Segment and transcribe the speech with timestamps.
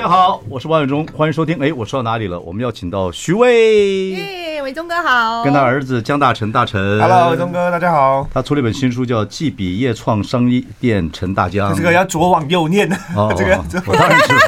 [0.00, 1.62] 家好，我是王伟忠，欢迎收听。
[1.62, 2.40] 哎，我说到哪里了？
[2.40, 6.80] 我们要请到徐巍，耶，伟忠哥好，跟他儿子江大成大成。
[6.98, 8.26] Hello，伟忠哥，大家好。
[8.32, 10.50] 他出了一本新书，叫《记笔业创商
[10.80, 11.74] 店陈大江》。
[11.76, 12.96] 这个要左往右念的。
[13.14, 14.38] 哦， 这个我当然知道。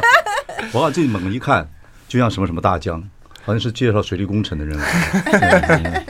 [0.72, 1.68] 我往这猛一看，
[2.08, 2.98] 就像什么什么大江，
[3.44, 4.80] 好像是介绍水利工程的人。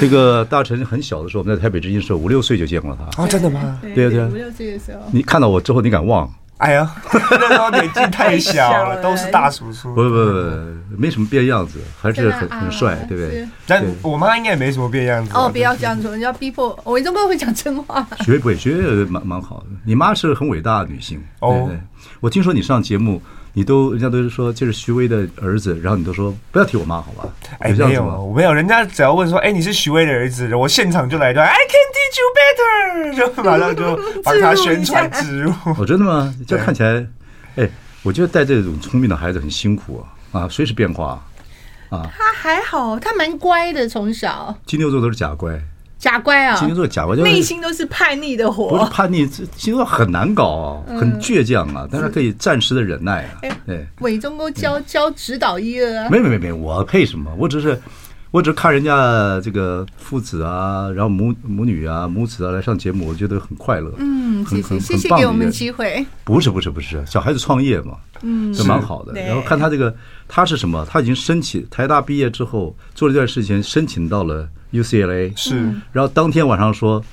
[0.00, 3.22] 这个大成很小的时候，我们在台北之音的时候，五六岁就见过他。
[3.22, 3.78] 哦，真的吗？
[3.82, 5.00] 对对，五六岁的时候。
[5.12, 6.26] 你看到我之后，你敢忘？
[6.62, 9.92] 哎呀，那时候年纪太小了，都是大叔叔。
[9.94, 13.48] 不不不，没什么变样子，还是很很帅，对不对？
[13.66, 15.32] 但我妈应该也没什么变样子。
[15.34, 16.92] 哦，不要这样说，你要逼迫我。
[16.92, 18.06] 伟忠哥会讲真话。
[18.20, 18.70] 学不会，学
[19.08, 19.66] 蛮蛮好的。
[19.84, 21.20] 你妈是很伟大的女性。
[21.40, 21.68] 哦，
[22.20, 23.20] 我听说你上节目。
[23.54, 27.28] 你都人家都是说这是徐巍的儿子，然后你都说不要提我妈，好吧？
[27.58, 28.54] 哎，没有，我没有。
[28.54, 31.81] 人家只要问说，哎，你是徐巍的儿子，我现场就来一段 I can teach
[32.16, 35.52] you better，就马上就帮他 宣传植入。
[35.78, 36.34] 哦，真的吗？
[36.46, 37.06] 这看起来，
[37.56, 37.68] 哎，
[38.02, 41.24] 我觉得带这种聪明的孩子很辛苦啊，啊，随时变化
[41.88, 42.10] 啊。
[42.16, 44.54] 他还好，他蛮乖的，从小。
[44.66, 45.60] 金牛座都是假乖。
[45.98, 46.56] 假乖啊！
[46.58, 48.70] 金牛座假乖，内心都是叛逆的火。
[48.70, 53.38] 不是叛逆，金牛座很难搞啊，很倔强啊，但是可以暂时的忍耐啊。
[53.64, 56.08] 对，伟忠哥教教指导一二啊。
[56.10, 57.32] 没没没没，我配什么？
[57.38, 57.80] 我只是，
[58.32, 63.92] 我只是看人家这个父子啊，然后母母女啊，母子啊来上节目，我觉得很快乐。
[63.98, 66.04] 嗯，谢谢谢谢给我们机会。
[66.24, 69.12] 不是不是不是，小孩子创业嘛，嗯，就蛮好的。
[69.12, 69.94] 然后看他这个，
[70.26, 70.84] 他是什么？
[70.90, 74.48] 他已经申请台大毕业之后做了一段时间，申请到了。
[74.72, 77.04] UCLA 是，然后当天晚上说，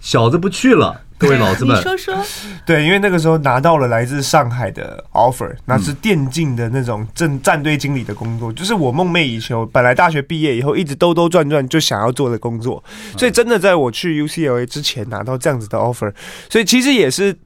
[0.00, 2.16] 小子不去了，各位老子们，你说说，
[2.64, 12.82] 对，因为那个时候拿到了来自上海的 offer，那是电竞的那种正战队经理的工作，就是我梦寐以求，本来大学毕业以后一直兜兜转转就想要做的工作，
[13.16, 16.12] 所以真的在我去 UCLA 之前拿到这样子的 offer，
[16.48, 17.36] 所以其实也是。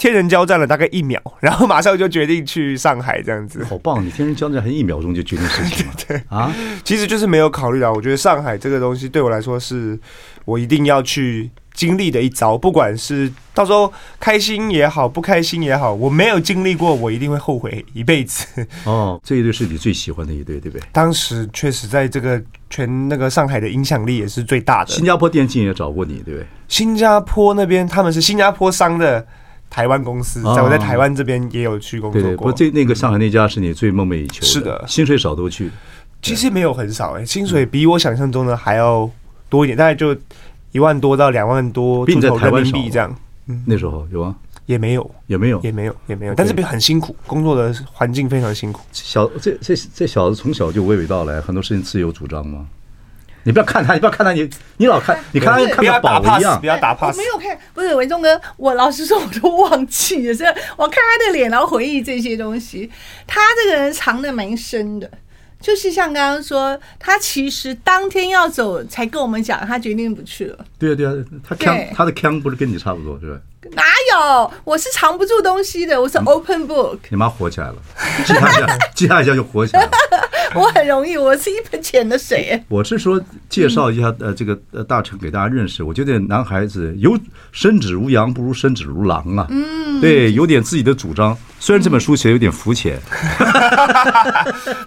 [0.00, 3.62] 天人交战了大概一秒， 然后马上就决定去上海这样子。
[3.64, 4.02] 好棒！
[4.02, 5.92] 你天人交战还一秒钟就决定事情了。
[6.08, 6.50] 对啊，
[6.82, 7.92] 其实就是没有考虑到。
[7.92, 10.00] 我觉得上海这个东西对我来说是
[10.46, 18.66] 我一定要去经历的一遭，不管是到时候开心也好，不开心也好，我没有经历过，我一定会后悔一辈子。
[18.84, 20.82] 哦，这一对是你最喜欢的一对，对不对？
[20.92, 24.90] 当时确实在这个全那个上海的影响力也是最大的。
[24.90, 26.46] 新加坡电竞也找过你，对不对？
[26.68, 29.26] 新加坡那边他们是新加坡商的。
[29.70, 32.30] 台湾公司，在我在台湾这边也有去工作过。
[32.30, 34.46] 对，不，这那个上海那家是你最梦寐以求的。
[34.46, 35.70] 是的，薪水少都去。
[36.20, 39.08] 其实没有很少哎，薪水比我想象中的还要
[39.48, 40.14] 多一点，大概就
[40.72, 43.14] 一万多到两万多，比你在台湾币这样。
[43.64, 44.34] 那时候有啊？
[44.66, 46.34] 也没有，也没有，也没有，也没有。
[46.36, 48.80] 但是比很辛苦，工作的环境非常辛苦。
[48.92, 52.66] 小这这这小子从小就娓娓道来，很多事情自有主张吗？
[53.42, 57.16] 你不要看他，你不要看他，你你老看， 你看他看他宝一样，不要打 pass。
[57.16, 60.34] 我没有看，不是文忠哥，我老实说，我都忘记了。
[60.34, 60.44] 是
[60.76, 62.90] 我看他的脸，然后回忆这些东西。
[63.26, 65.10] 他这个人藏的蛮深的，
[65.60, 70.58] 就是像刚刚说，他其实当天要走才跟我们讲，他决定不去了。
[70.78, 71.12] 对啊对啊，
[71.48, 73.40] 他腔他的腔不是跟你差不多，是吧？
[73.72, 74.50] 哪有？
[74.64, 76.98] 我是藏不住东西的，我是 open book。
[77.10, 77.76] 你妈火起来了，
[78.24, 79.90] 记他一下，记他一下就火起来了。
[80.54, 82.60] 我很容易，我是一盆浅的水。
[82.68, 85.84] 我是说，介绍一下呃，这个呃大成给大家认识。
[85.84, 87.16] 我觉得男孩子有
[87.52, 89.46] 生子如羊，不如生子如狼啊。
[89.50, 91.36] 嗯，对，有点自己的主张。
[91.60, 92.98] 虽然这本书写的有点肤浅。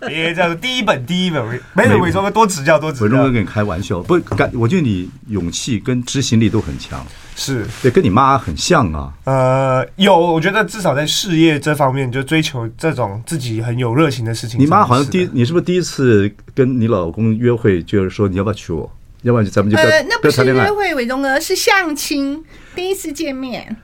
[0.08, 3.06] 别这样，第一本第一本，没有伟忠哥多指教多指教。
[3.06, 4.52] 伟忠哥跟你开玩笑，不敢。
[4.56, 7.06] 我觉得你勇气跟执行力都很强。
[7.36, 9.14] 是对，跟你妈很像啊。
[9.26, 14.60] 呃，有，我觉得至少在事业这方面，就追求这种自己很有热情的事情。
[14.60, 18.92] 你妈好像第一，你是不是第一次跟你老公约会，就是说你要不要娶我？
[19.22, 20.02] 要不然咱们就不要谈恋爱。
[20.02, 22.44] 呃，那不是约会，伟忠哥是相亲，
[22.76, 23.78] 第一次见面。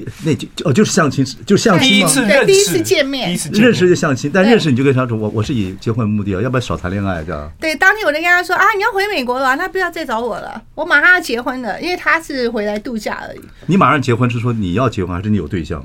[0.00, 1.88] 第那就哦，就是相亲，就相亲吗？
[1.88, 7.50] 第一次认识，第一次见面，认识就相亲，但认识你就跟他说，我我是以结婚目的啊，要不要少谈恋爱这样？
[7.60, 13.40] 对，当天我就跟他说啊，你要回美国了，那不要再找我了，我马上要结婚了，因为他是回来度假而已。
[13.66, 15.84] 你马上结婚是说你要结婚还是你有对象？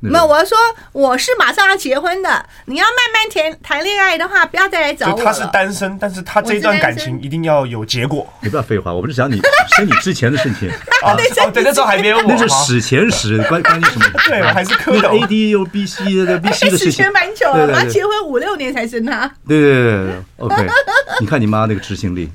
[0.00, 0.56] 那没有，我说
[0.92, 5.22] 我是马上要结婚的，你要慢慢谈谈恋爱的话，不要再来找我。
[5.24, 8.26] 他是单身，但是他这一段感情一定要有结果。
[8.40, 9.40] 你不要废话，我不是讲你
[9.76, 10.70] 生你之前的事情。
[11.02, 11.16] 哦，
[11.52, 12.24] 对，那时候还没有我。
[12.28, 14.06] 那是史前史，关关你什么？
[14.26, 14.94] 对，我还是蝌蚪。
[14.94, 16.92] 那个 A D 又 B C 的 B C 的事情。
[16.92, 19.26] 史前蛮久了，他结婚五六年才生他。
[19.46, 20.66] 对对对对，OK。
[21.20, 22.28] 你看你妈那个执行力，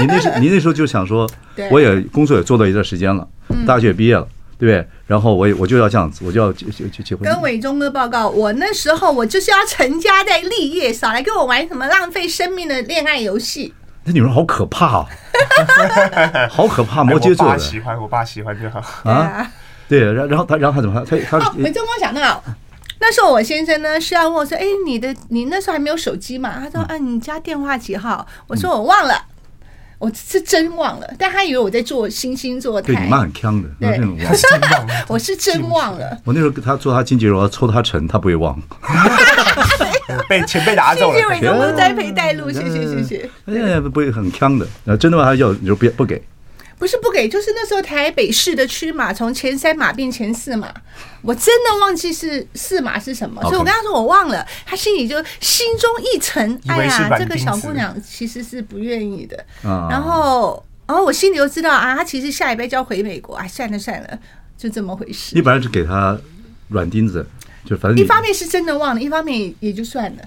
[0.00, 1.28] 你那时你那时候就想说，
[1.70, 3.26] 我也工作也做到一段时间了，
[3.66, 4.26] 大学也毕业了。
[4.64, 4.88] 对不对？
[5.06, 7.22] 然后我我就要这样子，我就要结结结婚。
[7.28, 13.74] 跟伟忠哥报告，我那时候我就是要成家在立业，少来跟我玩什么浪费生命的恋爱游戏。
[14.04, 15.06] 那女人好可怕啊！
[16.50, 17.44] 好可怕，摩羯座的。
[17.44, 18.80] 我爸喜欢，我爸喜欢就好
[19.10, 19.50] 啊。
[19.88, 21.50] 对，然然后他然后他怎么他他？
[21.58, 22.42] 伟忠哥讲到，
[23.00, 29.14] 那时候我先生呢是要问我说：“哎，你的你那时候还没有手机嘛？”他说：“啊，你家电话几号？”我说：“我忘了。”
[30.04, 32.88] 我是真忘了，但他以为我在做星星座台。
[32.88, 33.98] 对，你妈很呛的，对，
[34.28, 35.04] 我是 真忘了。
[35.08, 36.18] 我是真忘了。
[36.24, 38.60] 我那时候他做他经纪人，我要抽他成，他不会忘。
[40.28, 41.14] 被前辈打走了。
[41.14, 43.30] 谢谢伟忠哥栽培带路，谢谢谢谢。
[43.46, 44.66] 哎呀，不会很呛的。
[44.98, 46.22] 真的吗，他要你就别不给。
[46.84, 50.70] 不是不给，就是那时候台北市的区码从前三码变前四码，
[51.22, 59.42] 我真的忘记是四码是什么，所以我跟他说我忘了，他心里就心中一沉，哎呀，这个小姑娘其实是不愿意的。
[59.62, 64.18] 然后，然后我心里就知道啊，他其实下礼拜就要回美国啊，算了算了，
[64.58, 65.34] 就这么回事。
[65.34, 66.20] 你本来是给他
[66.68, 67.26] 软钉子，
[67.64, 70.22] 就反正一方面是真的忘了，一方面也就算了。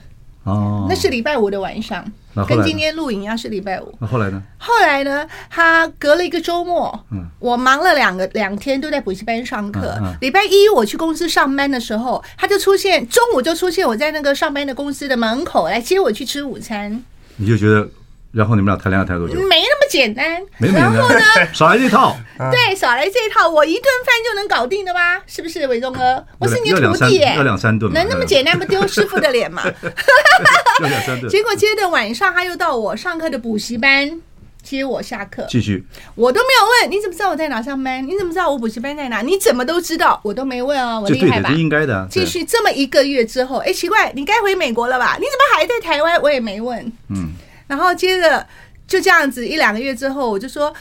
[0.48, 2.04] 哦，那是礼拜五的晚上。
[2.48, 3.92] 跟今天录影一样是礼拜五。
[4.00, 4.40] 那后来呢？
[4.60, 5.28] 后来呢？
[5.50, 10.00] 他隔了一个周末，嗯，我忙了两个两天都在补习班上课。
[10.22, 17.04] 礼拜一我去公司上班的时候，他就出现，中午就出现我在那个上班的公司的门口来接我去吃午餐。
[17.38, 17.90] 你就觉得？
[18.38, 19.34] 然后你们俩谈恋爱谈多久？
[19.48, 20.40] 没那么简单。
[20.60, 20.94] 没那么简单。
[20.94, 21.20] 然后呢？
[21.52, 22.16] 少来这套。
[22.52, 25.18] 对，少来这套，我一顿饭就能搞定的吗？
[25.26, 26.24] 是不是，伟忠哥？
[26.38, 27.34] 我是你的徒弟耶。
[27.36, 27.92] 要两三顿。
[27.92, 29.64] 能那么简单不丢师傅的脸吗？
[30.84, 31.28] 要两三顿。
[31.28, 34.22] 结果接着晚上他又到我上课的补习班
[34.62, 35.44] 接我下课。
[35.50, 35.84] 继续。
[36.14, 38.06] 我都没有问，你怎么知道我在哪上班？
[38.06, 39.24] 你怎么知道我补习班在哪？
[39.24, 40.22] 你怎么都知道？
[40.24, 41.50] 我都没问啊，我厉害吧？
[41.58, 42.08] 应该的。
[42.12, 45.16] 继续这么一个月之后，哎，奇怪，你该回美国了吧？
[45.20, 46.22] 你怎么还在台湾？
[46.22, 46.80] 我也没问。
[47.10, 47.34] 嗯。
[47.68, 48.48] 然后接着。
[48.88, 50.74] 就这样子一两个月之后，我就说，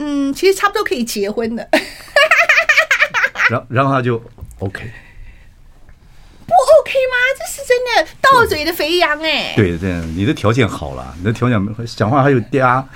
[0.00, 1.66] 嗯，其实差不多可以结婚了。
[3.48, 4.16] 然然后他就
[4.58, 4.82] OK，
[6.46, 7.16] 不 OK 吗？
[7.38, 9.54] 这是真的到嘴的肥羊哎。
[9.56, 11.58] 对对，你的条件好了，你的条件
[11.96, 12.86] 讲话还有嗲啊，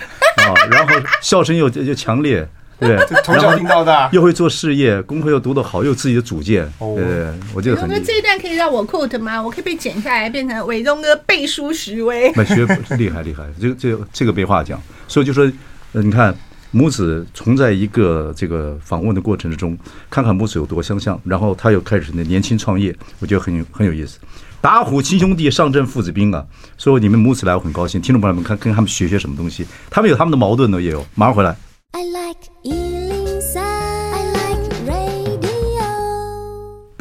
[0.70, 2.46] 然后笑声又又强烈。
[2.86, 6.70] 对， 从小听到大，又会做事业，功课又读得好，又有自己的主见。
[6.78, 7.88] 对对，我觉得很。
[7.88, 9.40] 伟忠哥这一段可以让我 quote 吗？
[9.42, 12.32] 我可以被剪下来，变成伟忠哥背书徐威。
[12.36, 14.80] 那学厉害厉害，这个这个这个没话讲。
[15.08, 15.50] 所以就说，
[15.92, 16.34] 呃你看
[16.70, 19.76] 母子从在一个这个访问的过程之中，
[20.08, 24.18] 看看母子有多相像，然后他又开始那年轻创业，我觉得很有很有意思。
[24.60, 26.44] 打虎亲兄弟，上阵父子兵啊！
[26.78, 28.00] 所以你们母子来，我很高兴。
[28.00, 31.04] 听众朋友们，看跟他们学学什么东西，他们有他们的矛盾呢，也有。
[31.16, 31.56] 马上回来。
[31.90, 32.51] I like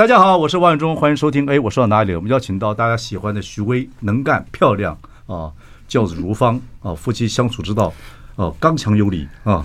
[0.01, 1.47] 大家好，我是王永忠，欢迎收听。
[1.47, 2.17] 哎，我说到哪里了？
[2.17, 5.51] 我们邀请到大家喜欢的徐威，能干、漂亮啊，
[5.87, 7.93] 教子如方啊，夫妻相处之道
[8.35, 9.63] 啊，刚强有理啊。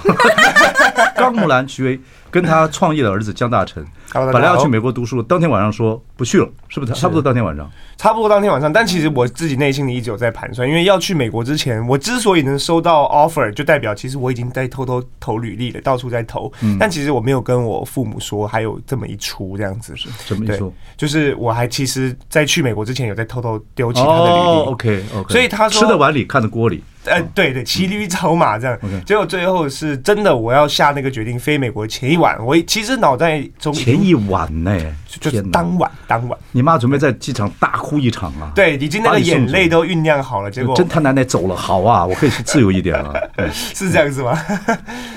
[1.16, 1.98] 刚木兰徐威
[2.36, 3.82] 跟他创业的儿子江大成。
[4.12, 6.92] 本来要去美国读书，当天晚上说不去了，是不是？
[6.94, 8.72] 差不多当天晚上，差不多当天晚上。
[8.72, 16.50] 但其实我自己内心里一直有在盘算，因为要去美国之前，我之所以能收到 offer，就代表其实我已经在偷偷投履历了，到处在投。
[16.78, 19.94] 但其实我没有跟我父母说还有这么一出这样子。
[19.96, 20.72] 什么一出？
[20.96, 24.70] 就是我还其实，在去美国之前有在偷偷丢其他的履历。
[24.70, 25.32] OK OK。
[25.32, 26.82] 所以他说吃的碗里看的锅里。
[27.06, 28.76] 呃，对对，骑驴找马这样。
[29.04, 34.74] 结果最后是真的，我要下那个决定飞美国前一晚，我其实脑袋中前一晚呢，
[35.20, 38.52] 就是当晚当晚，你妈准备在机场大哭一场啊！
[38.54, 40.50] 对，已经那个眼泪都酝酿好了。
[40.50, 43.14] 结果真他奶奶走了，好啊，我可以去自由一点了。
[43.52, 44.38] 是这样子吗？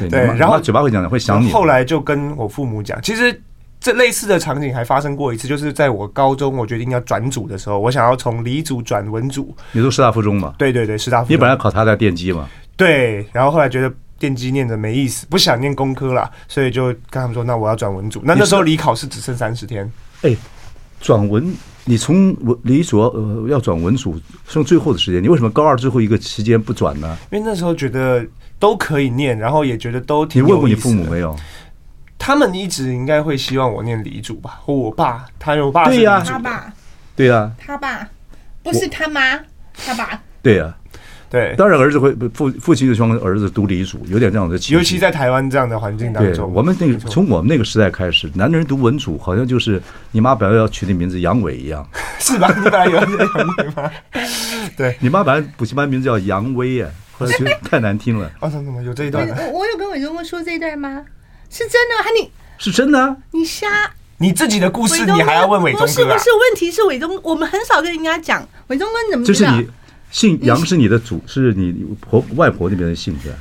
[0.09, 1.51] 对，然后嘴巴会讲的，会想你。
[1.51, 3.41] 后来就跟我父母讲，其实
[3.79, 9.55] 这类似的场景还发生过一次，就是在我高中我决定要转组的时候，我想要从理组转文组。
[9.71, 10.53] 你读师大附中嘛？
[10.57, 11.33] 对对对，师大附中。
[11.33, 12.47] 你本来考他在电机嘛？
[12.75, 13.91] 对，然后后来觉得。
[14.19, 19.89] 电机念的没意思，不想念工科了，所以就跟他们说：“那我要转文组。”那那时候离考试只剩三十天。
[20.21, 20.35] 哎，
[20.99, 27.17] 转文，你从文理所呃要转文组剩最后的时间，你为什么高二最后一个时间不转呢？
[27.31, 28.25] 因为那时候觉得
[28.59, 30.43] 都可以念，然后也觉得都挺。
[30.43, 31.35] 你问过你父母没有？
[32.17, 34.59] 他们一直应该会希望我念理组吧？
[34.61, 36.73] 或我爸，他有爸是他爸，
[37.15, 38.07] 对呀，他爸
[38.61, 39.39] 不是他妈，
[39.73, 40.21] 他爸。
[40.43, 40.75] 对呀。
[41.29, 44.57] 对，当然儿子会父父亲就希望儿子读理组，有点这样的。
[44.69, 49.79] 尤其在台湾这样的环境当，中，我们那个从我们那个时代开始，男人读文组好像就是
[50.11, 51.87] 你妈本来要取的名字杨伟一样，
[52.19, 52.51] 是吧？
[52.57, 53.91] 你本来有杨伟吗？
[54.75, 58.25] 对，你妈本来补习班名字叫杨威啊，后来觉得太难听了。
[58.39, 59.27] 啊， 怎么怎么有这一段？
[59.27, 61.03] 我我有跟伟忠哥说这一段吗？
[61.49, 62.03] 是真的？
[62.03, 63.15] 还你是真的？
[63.31, 63.67] 你瞎？
[64.17, 65.85] 你自己的故事，你还要问伟忠哥？
[65.85, 68.45] 不是不是，问题是伟忠，我们很少跟人家讲。
[68.67, 69.51] 伟忠哥你怎么知道？
[69.51, 69.69] 就是你
[70.11, 73.35] 姓杨是你的祖，是你婆外婆那边的姓是吧？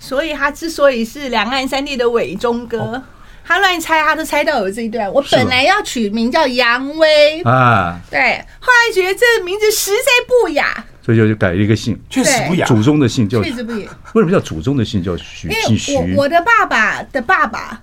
[0.00, 3.02] 所以他之所以是两岸三地的伟忠哥，
[3.44, 5.12] 他乱猜，他都猜到有这一段。
[5.12, 12.66] 我本来要取名叫杨威啊，对，后来觉得这个名字实在不雅，所以就就改了一个姓，确实不雅。
[12.66, 13.90] 祖宗的姓叫确实不雅。
[14.14, 15.48] 为什么叫祖宗的姓叫徐？
[15.48, 16.14] 因为。
[16.16, 17.82] 我我的爸爸的爸爸。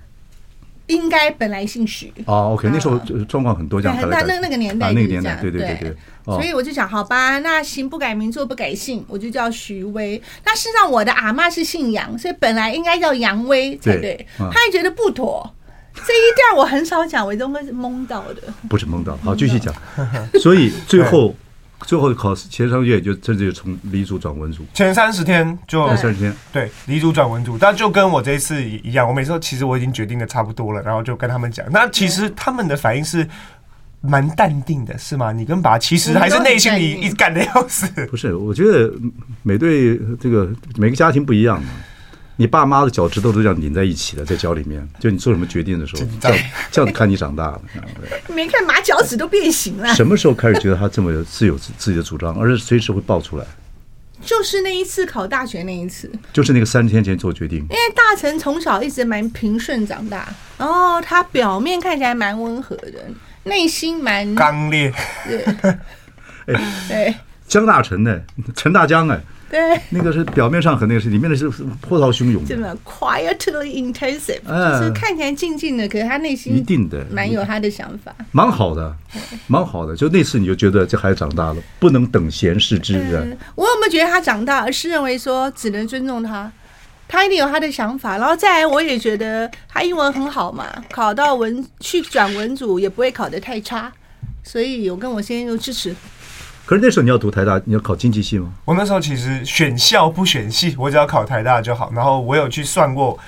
[0.88, 2.96] 应该本来姓许哦，OK，那时候
[3.28, 10.22] 状况很多这样，那那那个年代，那个年代，对对对对，所以我就想，好吧，那行不改名，坐不改姓，我就叫徐威。
[10.44, 14.28] 那事实上，我的阿嬷是姓杨，所以本来应该叫杨威才对。
[14.38, 15.50] 他也觉得不妥，
[15.94, 19.18] 这一段我很少讲，我都会是蒙到的，不是蒙到。
[19.24, 19.74] 好，继续讲。
[20.42, 21.36] 所以最后。
[21.86, 33.28] 最后考试前三个月就这就从理组转文族，前三十天就三十天，对，理组转文族，但就跟我这一次一样，我每次其实我已经决定的差不多了，然后就跟他们讲，那其实他们的反应是
[34.08, 35.32] 蛮淡定的，是吗？
[35.32, 37.88] 你跟爸其实还是内心里一直干的要死。
[38.08, 38.92] 不是，我觉得
[39.44, 41.70] 每对这个每个家庭不一样嘛。
[42.38, 46.38] 你爸妈的脚趾头都这样拧在一起的，在脚里面，就你做什么决定的时候，这样
[46.70, 47.62] 这样子看你长大的。
[48.28, 49.96] 没看马脚趾都变形了。
[49.96, 53.46] 什么时候开始觉得他这么有自有自己的主张，而是随时会爆出来？
[54.22, 57.60] 就是那一次考大学那一次，就是那个三天前做决定。
[57.60, 63.06] 因为大成从小一直蛮平顺长大，然后他表面看起来蛮温和的，
[63.46, 64.94] 内心蛮刚烈。
[65.26, 65.46] 对，
[66.88, 67.16] 对，
[67.48, 68.20] 江大成呢？
[68.56, 69.20] 陈大江哎。
[69.48, 71.48] 对，那个是表面上很那个是，里面的是
[71.88, 78.94] 波涛汹涌，真的 quietly intensive，就是看起来静静的，可是他内心一定的蛮有他的想法，蛮好的，
[79.48, 79.96] 蛮好的。
[79.96, 82.96] 就那次你就觉得这孩子长大了，不能等闲视之。
[83.54, 86.52] 我有没有觉得他长大，而是认为说只能尊重他，
[87.08, 88.18] 他一定有他的想法。
[88.18, 93.92] 然后再来，我也觉得他英文很好嘛，考到文去转文组也不会考得太差，
[94.44, 95.96] 所以我跟我先生都支持。
[96.66, 98.52] 可是那时候你要读台大，你要考经济系吗？
[98.66, 101.92] 我那时候其实选校不选系，我只要考台大就好。
[101.94, 103.20] 然后我有去算过，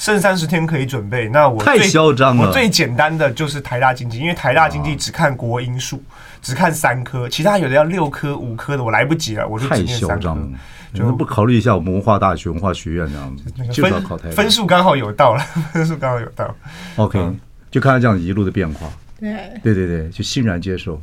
[0.00, 1.28] 剩三十天可以准备。
[1.28, 2.48] 那我太嚣张了。
[2.48, 6.02] 我最简单的就是台大经济，因为台大经济只看国英数，
[6.40, 9.46] 只看三科，其他有的要六科、五科的，我来不及了。
[9.46, 10.58] 我就太嚣张了，
[10.94, 14.34] 就不考虑一下我们文化大学、文化学院这样子，就要考台大。
[14.34, 16.56] 分数刚好有到了， 分数刚好有到。
[16.96, 17.18] OK，
[17.70, 18.88] 就看他这样一路的变化。
[19.20, 20.98] 对对对对，就欣然接受。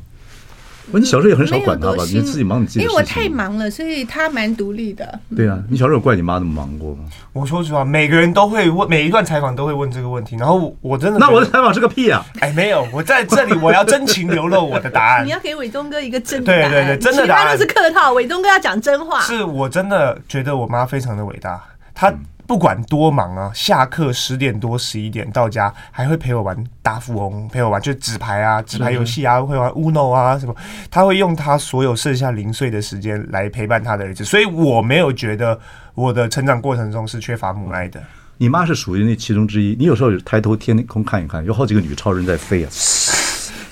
[0.94, 2.04] 你小时候也很少管他吧？
[2.06, 2.86] 你自己忙你自己的。
[2.86, 5.20] 因为我太忙了，所以他蛮独立的。
[5.36, 7.04] 对啊，你小时候有怪你妈那么忙过吗？
[7.34, 10.36] 我说实话，每个人都会问，每一段采访都会问这个问题。
[10.38, 12.26] 然后我真的，那我的采访是个屁啊！
[12.40, 15.26] 哎，没有，我在这里我要真情流露我的答案。
[15.28, 16.72] 你要给伟东哥一个真的答案。
[16.72, 17.44] 对对对，真的答案。
[17.44, 19.20] 其他都是客套，伟东哥要讲真话。
[19.22, 21.62] 是我真的觉得我妈非常的伟大，
[21.94, 22.14] 她。
[22.48, 30.56] 不管多忙啊，下课十点多十一点到家，还会陪我玩大富翁，陪我玩就纸牌啊、纸牌游戏啊，会玩 Uno 啊什么。
[30.90, 35.60] 他会用他所有剩下零碎的时间来陪伴他的儿子，所以我没有觉得
[35.94, 38.02] 我的成长过程中是缺乏母爱的。
[38.38, 39.76] 你妈是属于那其中之一。
[39.78, 42.70] 你有时候抬头天空看一看，有好几个女超人在飞啊。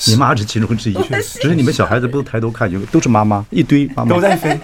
[0.05, 4.59] 你妈是其中之一，只是你们小孩子不都抬头看，有都是妈妈一堆妈妈都在飞。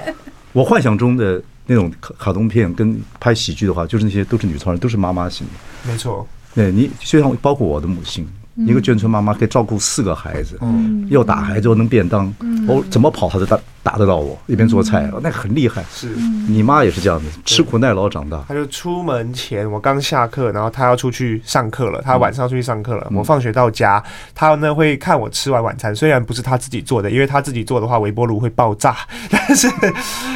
[0.52, 1.42] 我幻想中的。
[1.74, 5.90] 那种卡卡通片跟拍喜剧的话，就是那些都是女超人，都是妈妈型的。
[5.90, 8.28] 没错，对你就像包括我的母亲。
[8.68, 12.32] 一个眷村妈妈可以照顾四个孩子，嗯，又打孩子又能便当，
[12.68, 15.84] 我，怎么跑她都打打得到我，一边做菜，那很厉害。
[15.92, 16.08] 是，
[16.48, 18.44] 你妈也是这样子，吃苦耐劳长大。
[18.48, 23.08] 她就出门前，我刚下课，然后她要出去上课了，她晚上出去上课了。
[23.12, 24.04] 我放学到家，
[24.36, 28.96] 她呢会看我吃完晚餐，虽然不是她自己做的，因为她自己做的话微波炉会爆炸，
[29.32, 29.68] 但是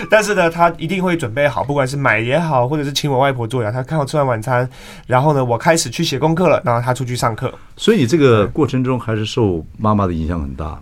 [0.10, 3.72] 但是呢，她一定会准备好，不管是买也好，或者是请我外婆做呀。
[3.72, 4.68] 她看我吃完晚餐，
[5.06, 10.80] 然后呢，我开始去写功课了，然后她出去上课，所以你这个过程中还是受妈妈的影响很大嘛？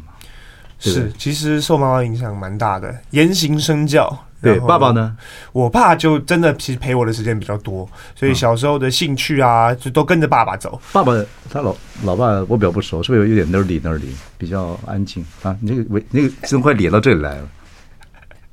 [0.91, 4.25] 是，其实受妈妈影响蛮大的，言行身教。
[4.41, 5.15] 对，爸爸呢？
[5.53, 10.77] 我爸就真的其实陪我的时间比较多，所以小时候的兴趣啊，就都跟着爸爸走。
[10.91, 11.13] 爸爸
[11.49, 11.73] 他老
[12.03, 15.55] 老爸我比较不熟，是不是有有点 nerdy nerdy，比较安静啊？
[15.61, 17.47] 你这个尾那个怎么快咧到这里来了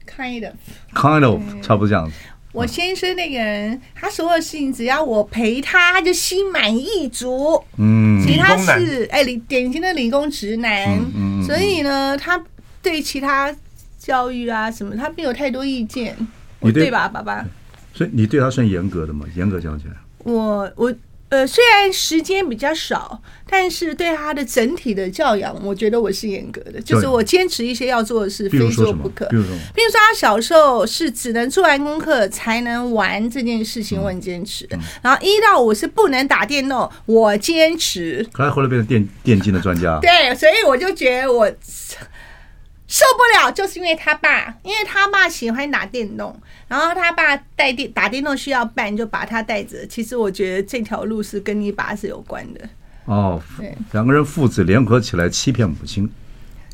[0.07, 0.55] ？Kind of,
[0.95, 2.17] kind of，差不多这样子。
[2.53, 7.63] 我先生那个人，他所有事情只要我陪他，他就心满意足。
[7.77, 10.89] 嗯，其他是哎，理典型的理工直男。
[10.89, 11.45] 嗯嗯。
[11.45, 12.43] 所以呢，他
[12.83, 13.55] 对其他
[13.99, 16.17] 教育啊什么，他没有太多意见。
[16.61, 17.45] 你对对吧，爸爸？
[17.95, 19.27] 所以你对他算严格的吗？
[19.37, 20.95] 严格讲起来，我我。
[21.31, 26.81] 呃，虽然时间比较少，但是对他的整体的教养，我觉得我是严格的。
[26.83, 29.27] 就是我坚持一些要做的事，非做不可。
[29.29, 34.69] 比如说，比如说他小时候是只能做完功课才能玩这件事情，我很坚持。
[35.03, 38.27] 然后一到五是不能打电动，我坚持。
[38.33, 39.99] 可他后来变成电电竞的专家。
[40.01, 41.51] 对，所以我就觉得我。
[42.91, 49.87] 受不了，就是因为他爸，因为他爸喜欢打电动，然后他爸带电打电动需要伴，就把他带着。
[49.87, 52.69] 其实我觉得这条路是跟你爸是有关的。
[53.05, 56.11] 哦，对，两个人父子联合起来欺骗母亲。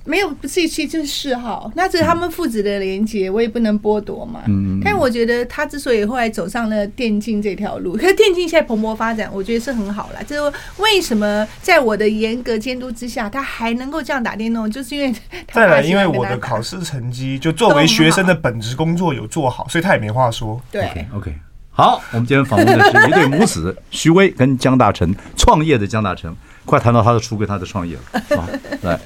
[0.06, 4.42] 没有，不是一些就是嗜好，那这是他们父子的连结，我也不能剥夺嘛。
[4.46, 10.22] 嗯，但我觉得他之所以后来走上了电竞这条路，可是电竞现在蓬勃发展，我觉得是很好啦。
[10.22, 15.12] 就是为什么在我的严格监督之下，他还能够这样打电动，就是因为
[15.46, 20.60] 他 再来，因为我的考试成绩就作为学生的本职工作有做好，所以他也没话说。
[20.70, 21.34] 对，OK，
[21.70, 26.34] 好，我们今天访问的是一对母子，徐威跟江大成，创业的江大成，
[26.64, 28.22] 快谈到他的出柜，他的创业了。
[28.36, 28.48] 好，
[28.82, 28.98] 来。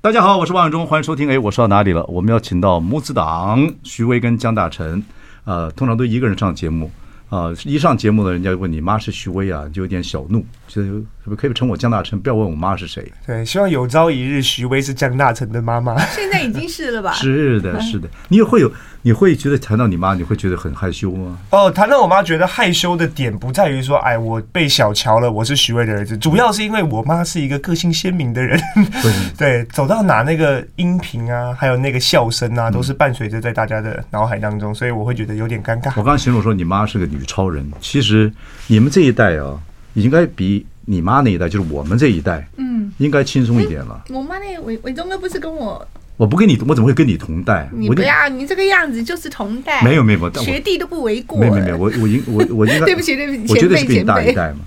[0.00, 1.28] 大家好，我是王永忠，欢迎收听。
[1.28, 2.04] 哎，我说到哪里了？
[2.06, 5.02] 我们要请到母子党徐威跟江大成，
[5.44, 6.90] 呃，通常都一个人上节目。
[7.28, 10.82] 啊，一上节目呢，人家就问你妈是徐威啊，就有点小怒，就
[11.26, 13.04] 可不可以称我江大成，不要问我妈是谁。
[13.26, 15.98] 对，希望有朝一日徐薇是江大成的妈妈。
[16.06, 17.12] 现在已经是了吧？
[17.18, 18.08] 是的，是的。
[18.28, 21.36] 你也会有，你会觉得谈到你妈，你会觉得很害羞吗？
[21.50, 28.56] 哦，谈到我妈，觉得害羞的点不在于说，哎，我被小瞧了，我是徐薇的儿子，主要是因为我妈是一个个性鲜明的人。
[29.36, 35.88] 对，走到哪那个音频啊，还有那个笑声啊，都是伴随着在大家的脑海当中，所以我会觉得有点尴尬。
[35.96, 38.32] 我刚刚形容说你妈是个女超人，其实
[38.68, 39.58] 你们这一代啊，
[39.94, 44.04] 应该比你妈那一代，就是我们这一代，嗯，应该轻松一点了。
[44.08, 47.68] 我妈那伟伟忠哥不是跟我，我不跟你，我怎么会跟你同代？
[47.74, 51.38] 你不要，你这个样子就是同代，没有没有，学弟都不为过。
[51.38, 54.60] 没有没有，我我应我我应该， 对不起对不起，我绝对是比你大一代嘛。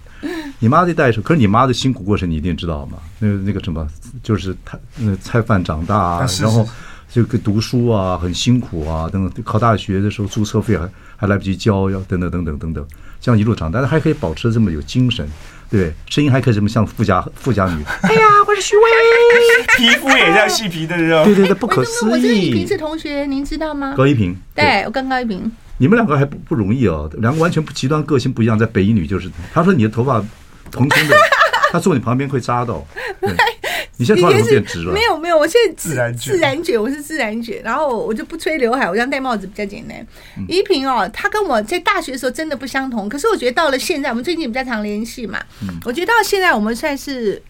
[0.59, 2.97] 你妈这一代是，可是你妈的辛苦过程你一定知道嘛？
[3.19, 3.87] 那个那个什么，
[4.21, 6.67] 就是他那菜饭长大啊，然后。
[7.11, 9.43] 这个读书啊，很辛苦啊，等等。
[9.43, 12.85] 考大学的时候，注册费还还来不及交，要等等等等等等。
[13.19, 15.27] 这样一路长大，但是还可以保持这么有精神，
[15.69, 17.83] 对，声音还可以这么像富家富家女。
[18.01, 18.81] 哎呀，我是徐薇，
[19.77, 21.23] 皮肤也像细皮的肉。
[21.23, 22.09] 对对对，不可思议。
[22.09, 23.93] 我跟一平是同学，您知道吗？
[23.95, 25.51] 高一平，对我跟高一平。
[25.77, 29.29] 你们两个还不不容易哦，两个完全不极端个性不一样，在北一女就是。
[29.53, 30.19] 他说你的头发
[30.71, 31.15] 蓬松的，
[31.71, 32.85] 他坐你旁边会扎到。
[33.21, 33.31] 对。
[33.99, 34.93] 你现在头发变直了？
[34.93, 40.07] 没有没有，我现在自然自然卷，我是自然卷，然后我就不吹刘海，我这样戴帽子比较简单。
[40.47, 45.37] 依萍哦，她跟我在大学的时候真的不相同，可是我觉得到了现在，我们最近比较常联系嘛，
[45.83, 47.41] 我觉得到现在我们算是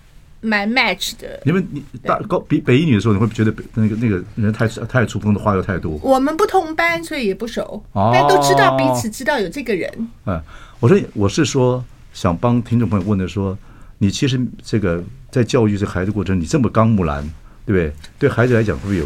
[0.42, 1.40] 蛮 match 的。
[1.46, 6.00] 你们你大高比北一女的时候，你会觉得那个那个人太太出风的话又太多？
[6.02, 10.10] 我们不同班，所以也不熟，但都知道彼此知道有这个人。
[10.26, 10.42] 嗯，
[10.80, 13.56] 我说我是说想帮听众朋友问的说。
[14.02, 17.24] 你其实这个在教育这孩子过程，你这么刚木兰，
[17.66, 17.94] 对不对？
[18.18, 19.06] 对孩子来讲会不会有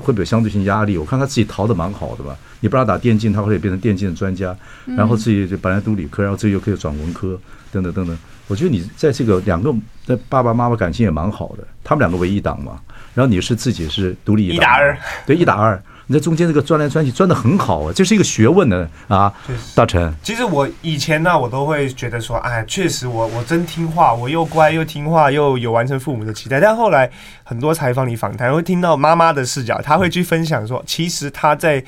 [0.00, 0.96] 会不会有相对性压力？
[0.96, 2.36] 我看他自己逃的蛮好的吧。
[2.60, 4.56] 你不让他打电竞，他会变成电竞的专家，
[4.96, 7.38] 然后自己就本来读理科，然后自己又可以转文科，
[7.70, 8.18] 等等等等。
[8.46, 9.74] 我觉得你在这个两个
[10.06, 12.80] 的爸爸妈妈感情也蛮好的，他们两个为一档嘛。
[13.14, 15.82] 然后你是自己是独立一档，一打二，对，一打二。
[16.08, 19.32] 你在中间这个钻来钻去钻的很好啊，这是一个学问呢啊，
[19.74, 20.12] 大成。
[20.22, 26.58] 其实我以前呢，我都会觉得说，哎，确实我我真听话，我又乖又听话，又有完成父母的期待。
[26.58, 27.10] 但后来
[27.44, 31.84] 很多采访里访谈会听到妈妈的视角，她会去分享说，其实她在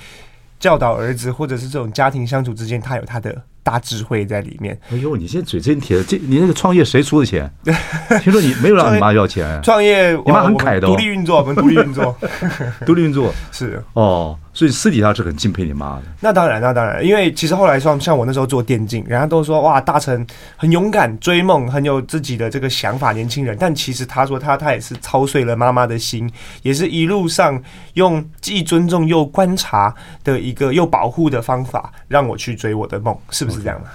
[0.58, 3.42] 教导儿子或者是这种家庭相处之间，她有她的。
[3.62, 4.78] 大智慧在里面。
[4.92, 6.04] 哎呦，你现在嘴真甜！
[6.06, 7.50] 这你那个创业谁出的钱？
[8.22, 9.60] 听说你没有让你妈要钱。
[9.62, 12.16] 创业，你妈很凯的，独立运作，我们独立运作，
[12.86, 14.38] 独立运作是哦。
[14.60, 16.02] 所以私底下是很敬佩你妈的。
[16.20, 23.56] 那当然，那当然，因为其实后来像像我那时候做电竞，人家都说哇，大成很勇敢，追梦，很有自己的这个想法，年轻人。
[23.58, 27.58] 但其实他说他他也是操碎了妈妈的心，也是一路上
[27.94, 33.88] 用既尊重又观察的一个又保护的方法，让我去追我的梦，是不是这样的？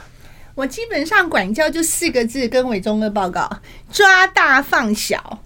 [0.56, 3.48] 我基本上管教就四个字，跟伟忠哥报告：
[3.92, 5.38] 抓大放小。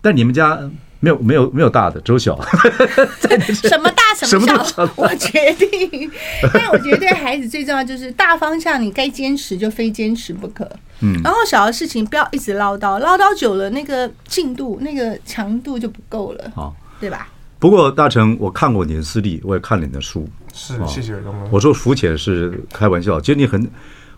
[0.00, 0.60] 但你们家？
[1.00, 2.38] 没有没有没有大的，只有小。
[3.52, 6.10] 什么大什么小，我决定。
[6.52, 10.68] 但我觉得对孩子最重要就是大方向，你该坚持就非坚持不可。
[11.00, 11.20] 嗯。
[11.22, 16.52] 然后小的事情不要一直唠叨，唠叨久了那个进度、那个强度就不够了。
[16.54, 17.28] 好，对吧？
[17.60, 20.28] 不过大成，我看过你的私立，我也看了你的书。
[20.54, 21.14] 是，谢谢。
[21.50, 23.68] 我说浮浅是开玩笑，其实你很，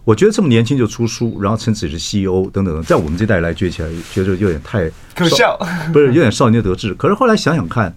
[0.03, 5.59] 我觉得这么年轻就出书，然后称自己是 CEO 等等，在我们这代来崛起来，觉得有点太可笑，
[5.93, 6.95] 不是有点少年得志。
[6.95, 7.95] 可是后来想想看，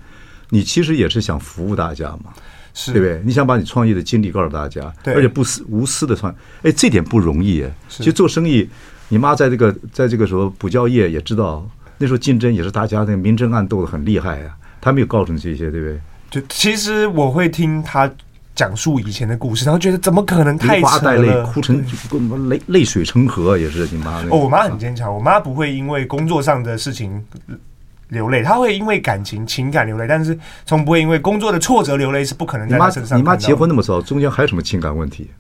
[0.49, 2.33] 你其实也是想服务大家嘛，
[2.73, 3.21] 是对不对？
[3.25, 7.73] 你想把你创业的经历告诉大家，而且不私无私的创，哎，这点不容易哎。
[7.87, 8.69] 其实做生意，
[9.07, 11.65] 你妈在这个在这个时候补教业也知道，
[11.97, 14.53] 那时候竞争也是大家那个明争暗斗的很厉害啊。
[14.81, 15.99] 他没有告诉你这些，对不对？
[16.29, 18.11] 就其实我会听他。
[18.55, 24.21] 讲述以前的故事，然后觉得怎么可能太花带泪，哭成对泪泪水成河，也是你妈。
[24.29, 27.25] 哦，我妈很坚强，我妈不会因为工作上的事情
[28.09, 33.17] 流泪，她会因为感情情感流泪，但是从不会因为工作的挫折流泪，是不可能在她身上。
[33.17, 35.31] 你妈结婚那么早，中间还有什么情感问题？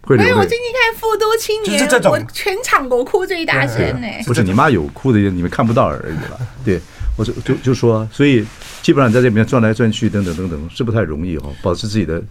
[0.00, 0.30] 会流泪？
[0.32, 4.08] 没有，我最近看《富都青年》，就是这种，我全场我哭这一大声呢。
[4.26, 6.40] 不是你妈有哭的，你们看不到而已了。
[6.64, 6.80] 对。
[7.16, 8.44] 我就就就说，所以
[8.80, 11.48] 基本上在这里面转来转去，等等等等，是不太容易哈。
[11.62, 12.22] 保持自己的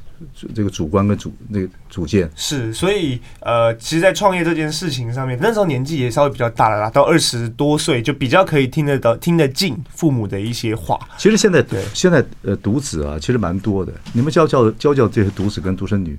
[0.56, 11.00] 这个主观跟主那个主见是，所以呃，其实，在创业这件事情上面，那时候年纪也稍微比较大了啦，到二十多岁就比较可以听得到、听得进父母的一些话。
[11.18, 13.94] 其实现在对现在呃独子啊，其实蛮多的。
[14.14, 16.18] 你们教教教教这些独子跟独生女，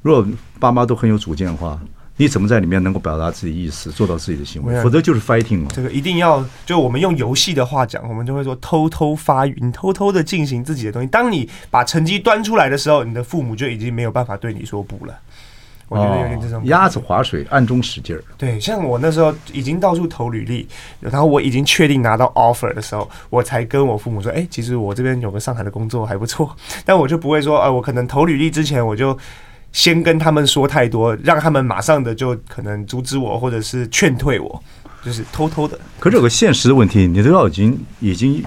[0.00, 0.26] 如果
[0.58, 1.78] 爸妈都很有主见的话。
[2.18, 4.82] 你怎么在里面能够表达自己意思，做到自己的行为？
[4.82, 5.68] 否则就是 fighting 嘛。
[5.72, 11.06] 这个一定要，就我们用游戏的话讲，我们就会说偷偷发育，你偷偷的进行自己的东西。
[11.06, 15.14] 当你把成绩端出来的时候，你的父母就已经没有办法对你说不了。
[15.88, 18.22] 我觉得有点这种鸭子划水，暗中使劲儿。
[18.36, 20.68] 对，像我那时候已经到处投履历，
[21.00, 26.54] 然后我已经确定拿到 offer 的时候，我才跟我父母说：“哎，其实我这边有个上海的工作还不错。”
[26.84, 29.16] 但我就不会说：“呃，我可能投履历之前我就。”
[29.72, 34.62] 先跟他们说太多，让他们马上的就可能阻止我，或者是劝退我，
[35.04, 35.78] 就是偷偷的。
[36.00, 38.42] 可是有个现实的问题，你都要已经已经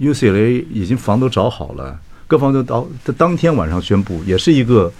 [0.00, 4.92] UCLA 已经房都找好了，各方都到当天晚上宣布，也是一个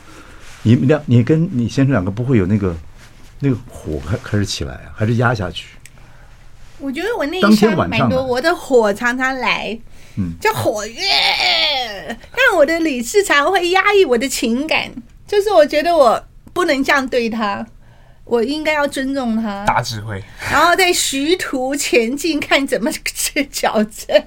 [0.62, 2.77] 你两你跟你先生两个不会有那个
[3.40, 5.68] 那个火开开始起来啊，还是压下去？
[6.79, 9.79] 我觉得我那一天蛮多，我的火常常来，
[10.18, 14.92] 嗯，叫火焰，但我的理智常会压抑我的情感。
[15.35, 17.66] 就是我觉得我不能这样对他，
[18.23, 24.23] 我应该要尊重他，大智慧，然后在徐图前进，看怎么去矫正。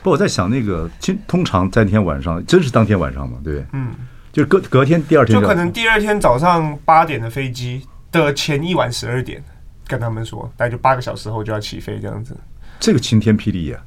[0.00, 0.88] 不，我在想那个，
[1.26, 3.66] 通常在那天晚上，真是当天晚上嘛，对不对？
[3.72, 3.92] 嗯，
[4.32, 9.42] 就是隔隔天第二天，就可能第二天早上八点的飞机的前一晚十二点，
[9.88, 12.36] 跟他们说，大概就八个小时后就要起飞，这样子。
[12.78, 13.82] 这个晴天霹雳呀！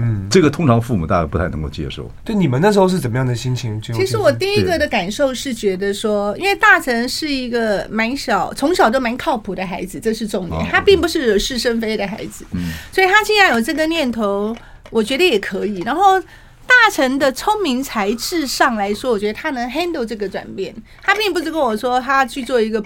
[0.00, 2.08] 嗯，这个通常父母大概不太能够接受。
[2.24, 3.82] 对，你们那时候是怎么样的心情？
[3.82, 10.66] 其实我第一个的感受是觉得说，因为大成是一个蛮小，从小都蛮靠谱的孩子，这是重点。
[10.70, 14.56] 他并不是惹是生非的孩子，嗯，所以他既然有这个念头，
[14.90, 15.80] 我觉得也可以。
[15.80, 20.72] 然后大成的聪明才智上来说，我觉得他能 handle 这个转变。
[21.02, 22.80] 他并不是跟我说他去做一个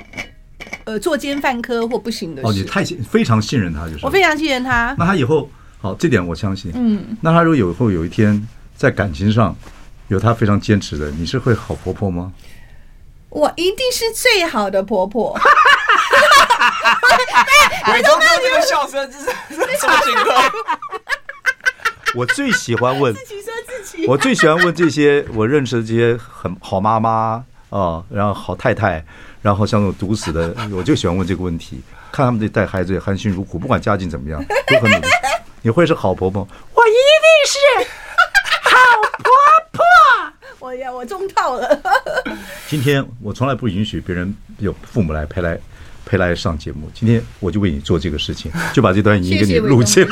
[0.85, 2.49] 呃作奸犯科或不行的事。
[2.49, 4.97] 哦，你太非常信任他，就是我非常信任他。
[4.99, 5.47] 那他以后。
[5.83, 6.71] 好，这点我相信。
[6.77, 9.55] 嗯，那她如果有以后有一天在感情上
[10.07, 12.33] 有她非常坚持的，你是会好婆婆吗？
[13.29, 15.37] 我一定是最好的婆婆。
[17.93, 19.25] 伟忠哥这个笑声，这是
[19.81, 20.45] 什么情况？
[22.15, 29.05] 我最喜欢问自己说自己，我最喜欢问这些我认识的这些很好妈妈啊、哦，然后好太太，
[29.41, 31.81] 然后像那种独死的，我就喜欢问这个问题，
[32.13, 35.09] 看他们这带孩子也含辛茹苦，不管家境怎么样，都很努力。
[35.63, 36.47] 你会是好婆婆？
[36.75, 37.89] 我一定是
[38.69, 38.77] 好
[39.23, 39.31] 婆
[39.73, 39.85] 婆。
[40.59, 41.81] 我呀，我中套了。
[42.69, 45.59] 今天我从来不允许别人有父母来陪来
[46.05, 46.91] 陪来上节目。
[46.93, 50.11] 今天我就为你做这个事情， 就把这段语音给你录起来。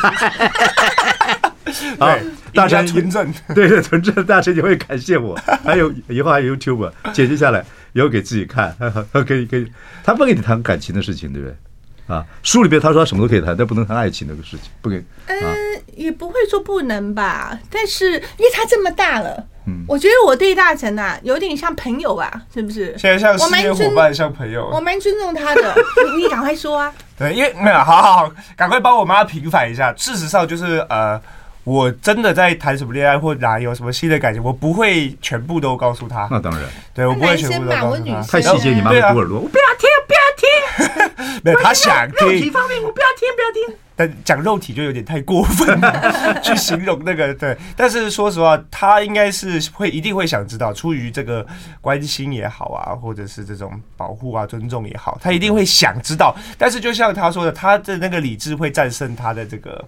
[1.99, 2.17] 好，
[2.55, 5.37] 大成存证，对对，纯正，大成你会感谢我。
[5.65, 8.77] 还有以后还有 YouTube 剪辑下来，以后给自己看，
[9.27, 9.71] 可以可以。
[10.05, 11.57] 他不跟你谈感情的事情，对不对？
[12.11, 14.97] 啊，书里边他说他什么都可以谈，但不能谈爱情那个事情，不给。
[15.27, 15.57] 嗯、呃，
[15.95, 22.95] 也不会说不能吧，但是因为他这么大了，嗯，我觉得我对大成啊有点像朋友吧，是不是？
[22.99, 25.75] 现在像事业伙伴，像朋友，我蛮尊重他的。
[26.17, 26.93] 你赶快说啊！
[27.17, 29.93] 对，因为没有，好好好，赶快帮我妈平反一下。
[29.95, 31.21] 事实上就是呃。
[31.63, 36.27] 我真的在谈什么恋爱或哪有什么新的感情，我不会全部都告诉他。
[36.31, 36.63] 那当然，
[36.95, 38.23] 对我不会全部都告诉他。
[38.23, 39.39] 太细节，你妈会堵耳朵。
[39.39, 39.90] 我不要听。
[41.43, 42.27] 没有，他想听。
[42.27, 43.77] 肉体方面，我不要听，不要听。
[43.97, 47.57] 但讲肉体就有点太过分了， 去形容那个对。
[47.77, 51.47] 但是说实话，他应该是会一定会想知道，出于这个
[51.81, 56.35] 关心也好啊，或者是这种保护啊、尊重也好，他一定会想知道。
[56.57, 59.85] 但是就像他说的，他的那个理智会战胜他的这个。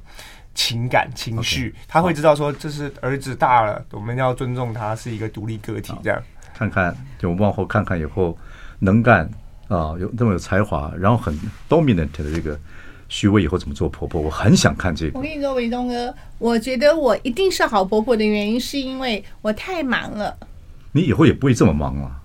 [0.54, 6.22] 情感情绪，okay, 他会知道说，这是儿子大了，我们要尊重他是一个独立个体，这样。
[6.52, 8.36] 看看，就往后看看以后，
[8.78, 9.26] 能干
[9.68, 12.58] 啊，有那么有才华，然后很 dominant 的这个
[13.08, 15.18] 徐薇以后怎么做婆婆，我很想看这个。
[15.18, 20.36] 我跟你说，伟东哥，我觉得我一定是好婆婆的原因，是因为我太忙了。
[20.92, 22.18] 你以后也不会这么忙了。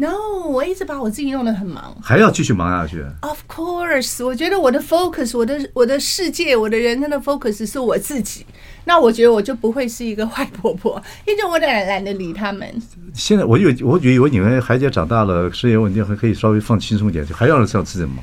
[0.00, 3.04] No，我一直把我自己弄得很忙，还要继续忙下去。
[3.20, 8.46] Of course，我觉得我的 focus，我的我的世界，我的人生的 focus 是我自己。
[8.88, 12.66] 那我觉得我就不会是一个坏婆婆， 因为我懒懒得理他们。
[13.12, 18.16] 现在我以为，我以为你们孩子长大了，事业稳定，还可以稍微放轻松一点，还要让自己忙。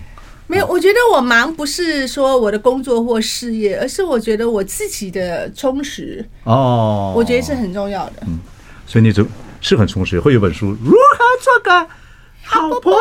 [0.48, 6.26] 没有，我觉得我忙不是说我的工作或事业，而是我觉得我自己的充实。
[6.46, 8.24] 哦，我觉得是很重要的。
[8.26, 8.40] 嗯，
[8.88, 9.24] 所以你就
[9.62, 11.88] 是很充实，会有本书如何做个
[12.48, 12.94] 好婆婆，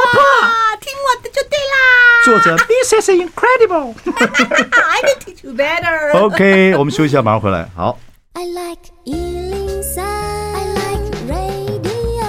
[0.80, 1.76] 听我的就对啦。
[2.24, 3.94] 作者 This is incredible。
[4.08, 6.18] I can teach you better。
[6.18, 7.68] OK，我们休息一下，马上回来。
[7.76, 7.98] 好。
[8.32, 12.24] I like 103, I like radio。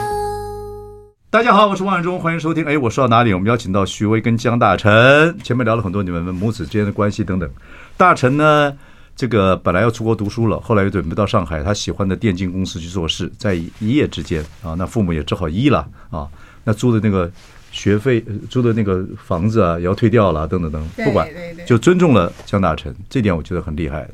[1.30, 2.65] 大家好，我是王伟忠，欢迎收听。
[2.65, 3.34] 哎，我说到哪里？
[3.34, 7.49] 我们邀请到徐薇跟江大成，前面聊了很多你们母子之间的关系等等。
[7.95, 8.73] 大成呢？
[9.15, 16.28] 这个本来要出国读书了，后来又准备到上海他喜欢的电竞公司去做事，在一夜之间啊，那父母也只好依了啊，
[16.65, 17.32] 那租的那个
[17.71, 21.25] 学费、租的那个房子啊，也要退掉了，等等等，不管，
[21.65, 24.06] 就尊重了江大成，这点我觉得很厉害。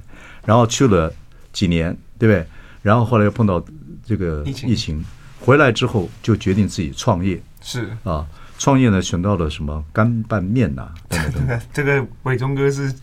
[0.46, 1.12] 然后去了
[1.52, 2.46] 几年，对不对？
[2.84, 3.64] 然后后来又碰到
[4.06, 5.04] 这个疫情，
[5.40, 8.28] 回来之后就决定自己创业，是啊，
[8.60, 11.60] 创业呢选到了什么干拌面呐，等等等。
[11.74, 12.94] 这个伟忠哥是。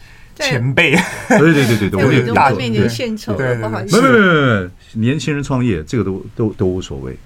[0.41, 0.93] 前辈，
[1.31, 4.01] 对对对对对，我也大面前献丑，不好意思。
[4.01, 7.19] 没没没没没，年轻人创业这个都都都无所谓，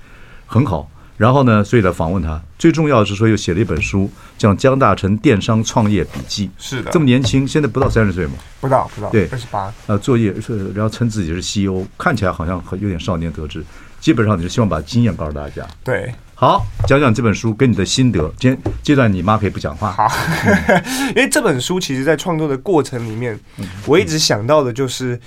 [0.47, 0.91] 很好。
[1.23, 6.49] 然后呢，所以来访问他，最重要的是说又写了一本书，叫《江大成电商创业笔记》。
[6.59, 8.33] 是的，这么年轻，现在不到三十岁吗？
[8.61, 9.73] 不到不到，对，二十八。
[9.87, 13.65] 呃，作业是，然后称自己是 CEO，看起来好像很有点少年得志。
[14.01, 15.65] 基本上你是希望把经验告诉大家。
[15.85, 16.13] 对。
[16.35, 18.19] 好，讲讲这本书跟你的心得。
[18.37, 19.93] 今天这段你妈可以不讲话。
[19.93, 20.09] 好，
[21.15, 23.39] 因为这本书其实，在创作的过程里面，
[23.87, 25.21] 我一直想到的就是。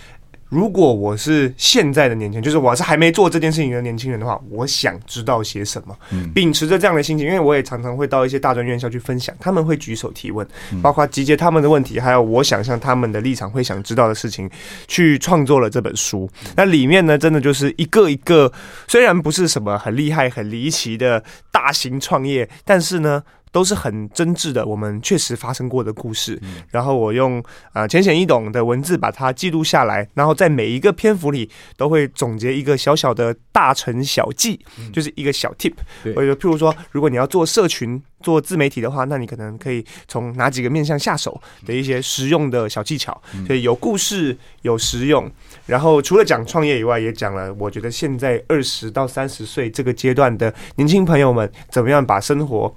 [0.56, 5.94] 如果我是现在的年轻人，就是我是还没做这件事情的年轻人的话，我想知道些什么。
[6.34, 10.48] 秉持着这样的心情，因为我也常常会到一些大专院校去分享，他们会举手提问，
[10.82, 14.50] 包括集结他们的问题，还有我想象他们的立场会想知道的事情，
[14.88, 16.30] 去创作了这本书。
[16.56, 18.50] 那里面呢，真的就是一个一个，
[18.88, 23.22] 虽然不是什么很厉害、很离奇的大型创业，但是呢。
[23.56, 26.38] 都是很真挚的，我们确实发生过的故事。
[26.72, 27.42] 然后我用
[27.72, 34.60] 啊浅显易懂的文字把它记录下来，然后在每一个篇幅里都会总结一个小小的大成小技，
[34.92, 35.72] 就是一个小 tip。
[36.04, 43.22] 或者譬如说，如果你要做社群、做自媒体的话，那你可能可以从哪几个面向下手的一些实用的小技巧。
[43.48, 45.32] 所以有故事，有实用。
[45.66, 52.76] 然后除了讲创业以外，也讲了我觉得现在二十到三十岁这个阶段的年轻朋友们怎么样把生活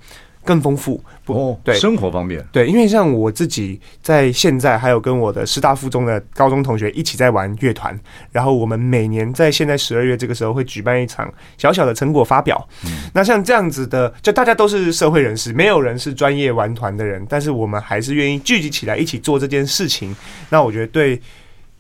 [0.49, 1.35] 更丰富不？
[1.35, 7.95] 哦，对，生活方面，对，因为像我自己在现在还有跟我的师大附中的高中同学一起在玩乐团，
[8.33, 12.67] 然后我们每年在现在十二月这个时候会举办一场小小的成果发表。
[12.87, 20.17] 嗯，那像这样子的，就大家都是社会人士，没有人是专业玩团的人，但是我们还是愿意聚集起来一起做这件事情。
[20.49, 21.21] 那我觉得对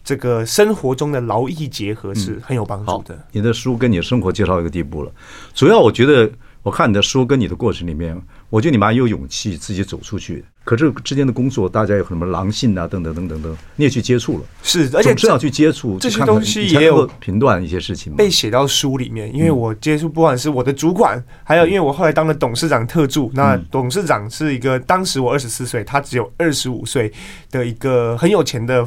[0.04, 3.14] 这个生活中的劳逸结合是很有帮助的。
[3.14, 5.10] 嗯，你的书跟你的生活介绍一个地步了，
[5.54, 6.30] 主要我觉得。
[6.64, 10.44] 我看你的书跟你的过程里面，我觉得你蛮有勇气自己走出去。
[10.64, 14.44] 可这之间的工作，大家有什么狼性啊，等等等等等，你也去接触了。
[14.62, 19.34] 是，而且至少去接触这些东西，也有评断一些事情被写到书里面。
[19.34, 27.10] 因为我接触，不管是我的主管，还有因为我后来当了董事长特助，那董事长是一个当时我二十四岁，他只有二十五岁
[27.50, 28.86] 的一个很有钱的。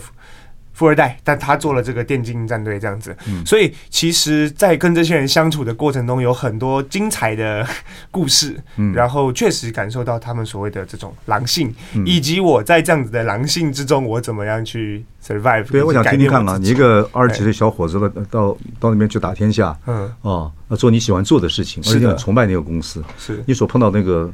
[0.82, 3.16] 富二代，但他做了这个电竞战队这样子，
[3.46, 7.64] 所以其实，在跟这些人相处的过程中，有很多精彩的
[8.10, 8.60] 故事，
[8.96, 11.72] 然后确实感受到他们所谓的这种狼性，
[12.04, 15.70] 以及我在这样子的狼性之中，我怎么样去 survive。
[15.70, 23.44] 对，我想听听看啊，你一个二十几岁小伙子了，到到那边去打天下，嗯，哦，做你喜欢做的事情，而且很崇拜那个公司，是。
[23.46, 24.34] 你所碰到那个。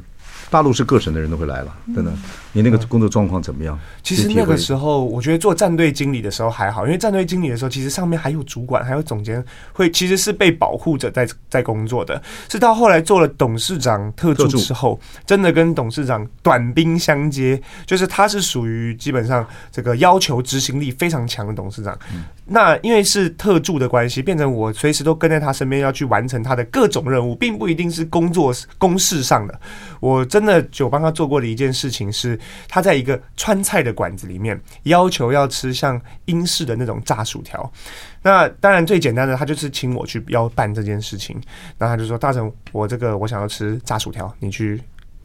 [0.50, 2.10] 大陆是各省的人都会来了，真的。
[2.52, 3.78] 你那个工作状况怎么样？
[4.02, 12.20] 其实那个时候，我觉得做战队经理的时候还好，因为战队经理的时候，其实上面还有主管，还有总监，会其实是被保护着在在工作的。
[12.48, 21.96] 是到后来做了董事长特助之后，真的跟董事长短兵相接，就是他是属于基本上这个要求执行力非常强的董事长。
[22.50, 29.60] 那因为是特助的关系，变成我随时都跟在他身边，要去完成他的各种任务，并不一定是工作公事上的。
[30.00, 37.70] 我真的就帮他做过的一件事情是，他在一个川菜的馆子里面，要求要吃像英式的那种炸薯条。
[38.22, 41.40] 那当然最简单的，他就是请我去要办这件事情。
[41.78, 44.80] 那他就说：“大成，我这个我想要吃炸薯条，你去。”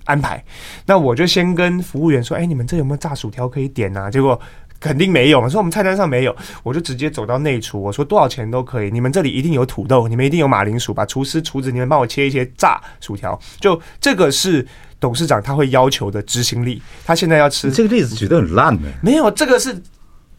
[0.06, 0.44] 安排。
[0.86, 4.38] 那我就先跟服务员说：“哎，你们这有没有炸薯条可以点啊？”结果
[4.78, 8.92] 肯定没有嘛，说我们菜单上没有，我就直接走到内厨，我说多少钱都可以。
[8.92, 13.40] 你们这里一定有土豆，你们一定有马铃薯，吧厨师厨子你们帮我切一些炸薯条。
[13.62, 14.68] 就这个是
[15.04, 16.82] 董事长他会要求的执行力。
[17.04, 18.88] 他现在要吃这个例子举得很烂呢。
[19.02, 19.76] 没有，这个是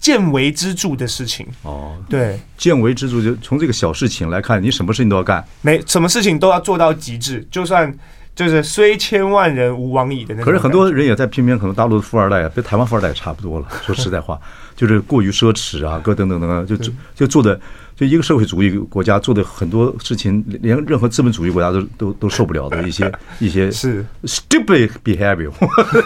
[0.01, 1.95] 见微知著的事情哦。
[2.09, 7.95] 对，见微知著就从这个小事情来看，你什么事情都要干，没什么事情都要做到极致，就算。
[8.35, 10.45] 就是虽千万人吾往矣的那种。
[10.45, 13.67] 可是很多人也在批评，可能大陆的富二代啊，跟台湾富二代也差不多了。
[13.85, 14.41] 说实在话，
[14.75, 16.77] 就是过于奢侈啊，各等等等，就
[17.15, 17.61] 就做的，
[17.95, 25.53] 就一个社会主义国家做的很多事情，连任何资本主义国家都都都受不了的一些 一些是 stupid behavior。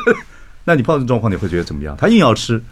[0.64, 1.96] 那你碰到这种状况，你会觉得怎么样？
[1.96, 2.62] 他硬要吃，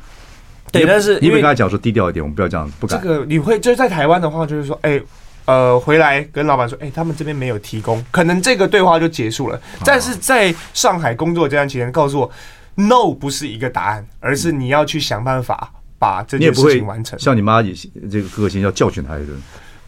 [0.71, 3.01] 对，但是因为跟他讲说低调一点，我们不要这样，不敢。
[3.01, 5.01] 这个你会就是在台湾的话，就是说，哎。
[5.47, 9.61] 呃，回来跟老板说，哎、欸，他们这边没有提供，可能这个对话就结束了。
[9.85, 12.31] 但是在上海工作这段期间，告诉我
[12.75, 17.19] ，no 不是一个答案，而是你要去想办法把这件事情完成。
[17.19, 17.73] 像你妈也
[18.11, 19.41] 这个个性，要教训他一顿。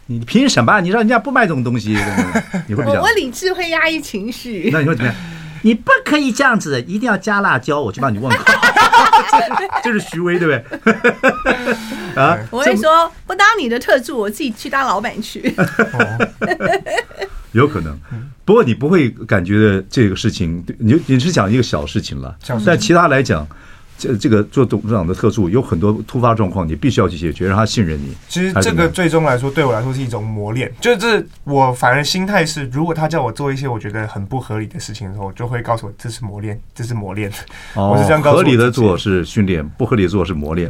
[0.07, 0.81] 你凭什么？
[0.81, 1.89] 你让人家不卖这种东西？
[2.65, 3.01] 你会比较？
[3.01, 4.69] 我理智会压抑情绪。
[4.71, 5.15] 那你会怎么样？
[5.61, 8.33] 你不可以这样子，一定要加辣椒，我去帮你问。
[9.83, 11.13] 这是徐威，对不对？
[12.15, 12.37] 啊！
[12.51, 15.53] 我会说不当你的特助，我自己去当老板去。
[17.53, 17.97] 有可能，
[18.45, 23.47] 不过你不会感觉这个事情，你你是讲一个小事情了，但其他来讲。
[23.99, 28.15] 这这个做董事长的特助有很多突发状况，你必须要去解决，让他信任你。
[28.29, 30.71] 其实这个最终来说，对我来说是一种磨练。
[30.79, 37.29] 就是我反而心态是，如果他叫我做一些我觉得很不合理的事情的时候，我就会告诉我这是磨练，这是磨练。
[37.75, 38.41] 哦，我是这样告诉我。
[38.41, 40.69] 合理的做是训练，不合理的做是磨练。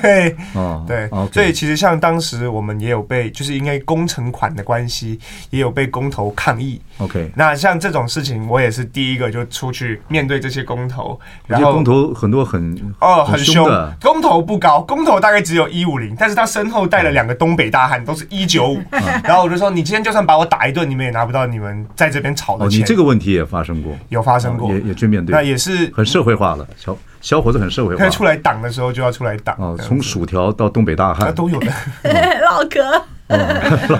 [0.00, 1.06] 对，哦，对。
[1.32, 6.80] 所以其实像当时我们也有被，就是因为工程款的关系，也有被工头抗议。
[6.96, 11.20] OK，那像这种事情，我也是第一个就出去面对这些工头。
[11.46, 12.69] 然后工头很多很。
[13.00, 13.68] 哦，很凶，
[14.00, 18.82] 工头不高，工头大概只有一五零，但是他身后带了两个东北大汉，都是一九五。
[19.24, 22.66] 然后我就说，你今天就算把我打一顿，你们也拿不到你们在这边吵的钱。
[22.66, 26.66] 哦，你这个问题也发生过，有发生过，也也去面对，那也是很社会化了。
[26.76, 29.54] 小小伙子很社会化，出来挡的时候就要出来挡。
[29.58, 31.72] 哦，从薯条到东北大汉都有的。
[32.42, 33.04] 老哥，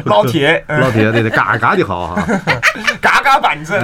[0.05, 2.27] 老铁，老铁，对对，嘎嘎的好哈，
[3.01, 3.79] 嘎嘎板正。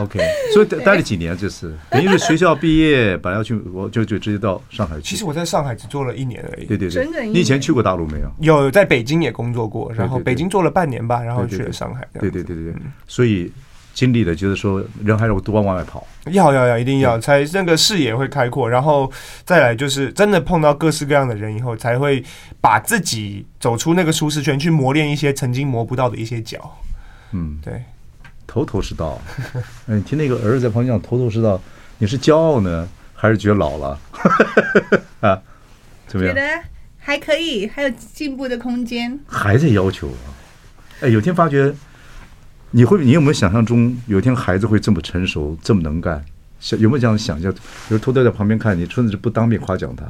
[0.00, 0.20] OK，
[0.52, 5.02] 所以待了几年，这是等于是学校毕业，本来要去，我就就直接到上海去。
[5.02, 6.66] 其实我在上海只做了一年而已。
[6.66, 8.30] 对对对，你以前去过大陆没有？
[8.40, 12.06] 有在北京也工作过，然后北京做了半年吧，然后去了上海。
[12.20, 13.50] 对对对对对，所以
[13.94, 16.06] 经历的就是说，人还是多往外跑。
[16.26, 19.10] 要要要，一定要，才那个视野会开阔，然后
[19.44, 22.22] 再来就是真的碰到各式各样的人以后，才会
[22.60, 26.70] 把自己走出那个舒适圈，去磨练一些曾经磨不到的一些角。
[27.32, 27.82] 嗯，对。
[28.46, 29.20] 头头是道，
[29.86, 31.60] 嗯，听那个儿子在旁边讲头头是道，
[31.98, 33.98] 你是骄傲呢，还是觉得老了？
[35.20, 35.40] 啊，
[36.06, 36.34] 怎么样？
[36.34, 36.62] 觉得
[36.98, 39.18] 还可以，还有进步的空间。
[39.26, 40.32] 还在要求啊？
[41.00, 41.74] 哎，有天发觉，
[42.70, 46.24] 你会，你有没有想象中有一天孩子会这么成熟，这么能干？
[46.58, 47.52] 想有没有这样想象？
[47.88, 50.04] 就是偷偷在旁边看你，甚至不当面夸奖他。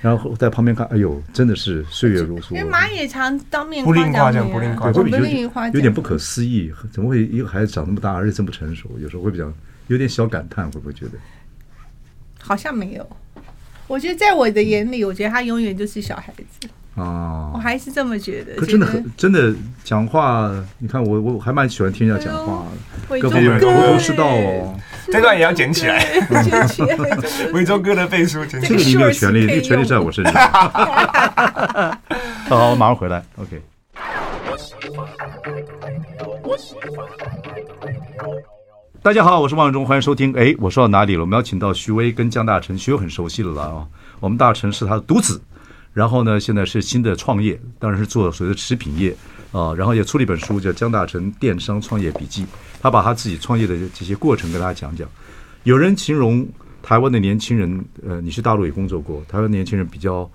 [0.00, 2.54] 然后在旁边看，哎呦，真的是岁月如梭。
[2.54, 8.90] 因为马也常当面不吝夸奖，不吝夸奖，不吝夸奖，有点不可思议，怎么会一个孩子长那么大，而且这么成熟？
[8.98, 9.50] 有时候会比较
[9.86, 11.12] 有点小感叹，会不会觉得？
[12.38, 13.08] 好像没有，
[13.86, 16.68] 我觉得在我的眼里，我觉得他永远就是小孩子。
[16.94, 18.54] 啊，我还是这么觉得。
[18.54, 19.52] 可真的很真的
[19.82, 22.66] 讲话，你看我我还蛮喜欢听人家讲话，
[23.20, 24.78] 各方面头头是道哦。
[25.12, 26.02] 这段也要捡起来，
[26.42, 26.96] 捡起来。
[27.52, 30.32] 伟忠哥的背书，这个你没有权利，这个权利在我身上。
[32.48, 33.22] 好，我马上回来。
[33.36, 33.62] OK。
[39.02, 40.32] 大家好，我是王永忠，欢迎收听。
[40.34, 41.20] 哎，我说到哪里了？
[41.20, 43.86] 我们要请到徐威跟江大成，徐威很熟悉了啦啊。
[44.20, 45.40] 我们大成是他的独子。
[45.92, 49.14] 然后呢，现在是新的创业，当然是做所谓的食品业
[49.54, 49.72] 啊。
[49.74, 52.42] 然后也出了一本书，叫《江大成电商创业笔记》，
[52.82, 55.08] 他把他自己创业的这些过程跟大家讲讲。
[55.62, 56.46] 有人形容
[56.82, 60.30] 台湾的年轻人，呃，你去大陆也工作过，台湾年轻人比较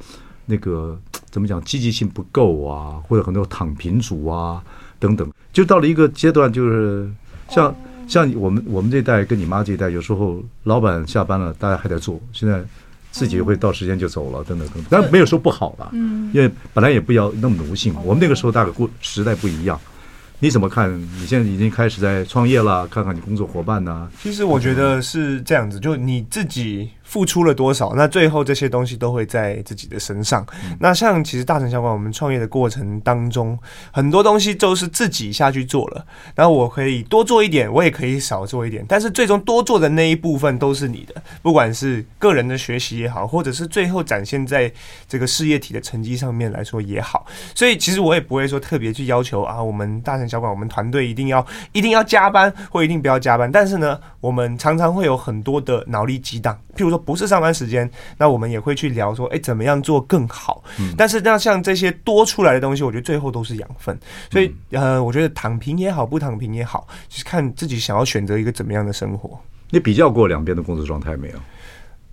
[0.48, 4.64] 那个怎么讲，积极性不够啊，或者很多躺平族啊
[4.98, 5.32] 等等。
[5.54, 7.08] 就到了一个阶段，就是
[7.50, 7.76] 像
[8.08, 12.64] 像我们我们这一代跟你妈这一代，有时候老板下班了，大家还在做，现在。
[13.12, 15.90] 自己会到时间就走了，等等等等，但没有说不好吧？
[15.94, 17.94] 嗯，因为本来也不要那么奴性。
[18.04, 19.80] 我们那个时候大概过时代不一样，
[20.40, 20.90] 你怎么看？
[21.20, 24.10] 你现在已经开始在创业了，看看你工作伙伴呢？
[24.22, 30.46] 其实我觉得是这样子，就你自己付出了多少，那最后这些东西都会在自己的身上。
[30.64, 33.58] 嗯、那像其实大成小馆，我们创业的过程当中，
[33.92, 36.06] 很多东西都是自己下去做了。
[36.36, 44.72] 然后我可以多做一点，我也可以少做一点，但是最终多做的那一部分都是你的，不管是个人的学习也好，或者是最后展现在
[45.08, 47.26] 这个事业体的成绩上面来说也好。
[47.56, 53.52] 所以其实我也不会说特别去要求啊，我们大成小馆，我们团队一定要一定要加班，或一定不要加班。
[53.52, 56.99] 但是呢，我们常常会有很多的脑力激荡，譬如说。
[57.00, 60.64] 不是上班时间，那我们也会去聊说，哎、欸，怎么样做更好？
[60.80, 63.98] 嗯、但是那像这些多出来的东西，我觉得最后都是养分。
[64.30, 69.40] 所以，呃，我觉得躺平也好，不躺平也好，就是看自己想要选择一个怎么样的生活。
[69.70, 71.36] 你比较过两边的工作状态没有？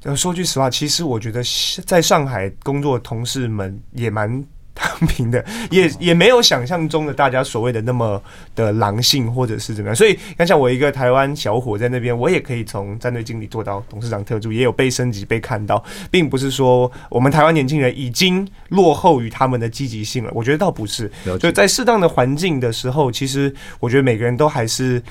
[0.05, 1.43] 呃，说句实话，其实我觉得
[1.85, 4.45] 在上海工作的同事们也蛮。
[4.77, 8.23] 躺平的也 也没有想象中的大家所谓的那么
[8.55, 21.11] 的狼性或者是怎么样，所以像像我一个台湾小伙在那边，我也可以从战队经理做到董事长特助，也有被升级被看到，并不是说我们台湾年轻人已经落后于他们的积极性了，我觉得倒不是，
[21.41, 25.03] 就在适当的环境的时候，其实我觉得每个人都还是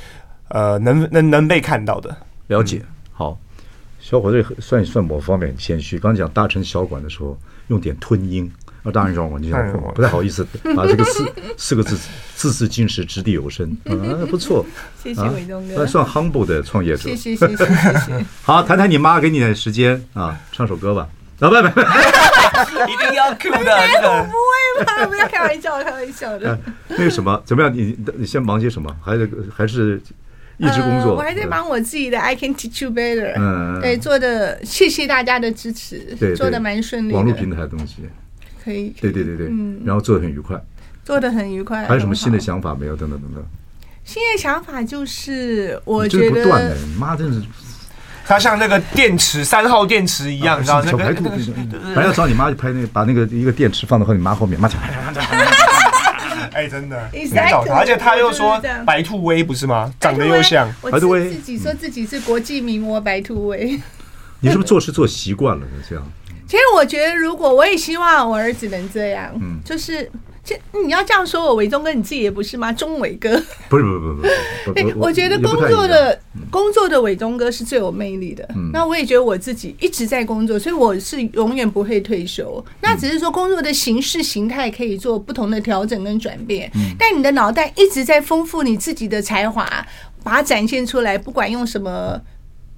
[0.49, 2.15] 呃能能能被看到的。
[2.47, 3.35] 了解，好，
[3.99, 7.35] 小伙这算算某方面很谦虚，刚讲大城小馆的时候
[7.69, 8.51] 用点吞音。
[8.85, 11.25] 啊，当然，让我你想不太好意思 把这个四
[11.57, 11.97] 四个字
[12.35, 13.93] 字字金石掷地有声啊，
[14.29, 14.65] 不错，
[15.03, 18.25] 谢谢伟东哥，那算 humble 的创业者，谢谢谢谢谢谢。
[18.43, 21.09] 好，谈谈你妈给你的时间啊，唱首歌吧。
[21.39, 21.79] 啊，不不不，
[22.89, 25.05] 一定要 Q 的，我不会吧？
[25.05, 26.57] 不要开玩笑，开玩笑的。
[26.87, 27.73] 那个什么，怎么样？
[27.75, 28.95] 你你先忙些什么？
[29.03, 30.01] 还是还是
[30.57, 31.15] 一直工作？
[31.15, 33.33] 我还在忙我自己的 I can teach you better。
[33.35, 37.13] 嗯，对，做的谢谢大家的支持，对，做的蛮顺利。
[37.13, 37.97] 网络平台的东西。
[38.65, 40.59] 可以，对对对对，嗯，然后做的很愉快，
[41.03, 41.85] 做的很愉快。
[41.85, 42.95] 还有什么新的想法没有？
[42.95, 43.45] 等等等等。
[44.03, 47.41] 新的想法就是，我觉得，你妈真是，
[48.25, 51.21] 他像那个电池三号电池一样，你知道那个？
[51.93, 54.79] 本来要找你妈去拍那个，把那个一个电池放到和你妈后面，妈讲，
[56.53, 59.93] 哎，真的，没找他，而且他又说白兔威不是吗？
[59.99, 63.79] 长得又像白兔威，自己说自己是国际名模白兔威。
[64.39, 66.11] 你是不是做事做习惯了这样？
[66.47, 70.09] 其实我觉得，如果我也希望我儿子能这样，嗯，就是，
[70.43, 72.71] 这你要这样说我伟忠哥，你自己也不是吗？
[72.71, 73.29] 忠伟哥，
[73.67, 73.99] 不是，不是，
[74.65, 74.95] 不是，不是。
[74.97, 76.19] 我觉得工作的
[76.51, 78.47] 工作的伟忠哥是最有魅力的。
[78.55, 82.63] 嗯，那我也觉得我自己一直在工作，所以我是永远不会退休。
[82.81, 86.69] 那只是说工作的形式形态可以做不同的调整跟转变。
[86.75, 89.65] 嗯，但你的脑袋一直在丰富你自己的才华，
[90.23, 92.21] 把它展现出来，不管用什么。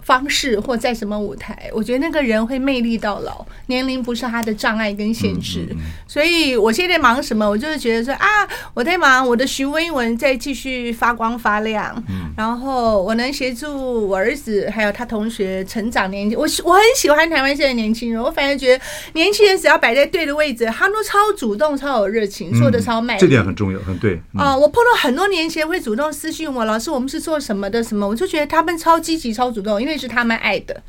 [0.07, 5.67] 方式或在什么舞台，我觉得那个人会魅力到老，年龄不是他的障碍跟限制。
[6.07, 8.25] 所以我现在忙什么，我就是觉得说啊，
[8.73, 12.01] 我在忙我的徐威文在继续发光发亮，
[12.37, 16.39] 然后我能协助我儿子还有他同学成长年轻。
[16.39, 18.81] 我我很喜欢台湾现在的年轻人，我反而觉得
[19.11, 23.19] 年轻人只要摆在对的位置，他们都超主动、超有热情，做的超卖力。
[23.19, 24.55] 这点很重要，很对啊！
[24.55, 27.83] 我碰到很多年轻人会主动私信我，老师，我们是做什么的？
[27.83, 28.07] 什么？
[28.07, 29.96] 我就觉得他们超积极、超主动，因为。
[29.97, 30.81] 是他们爱的，